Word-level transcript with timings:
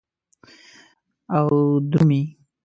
او 1.37 1.47
درومې 1.91 2.21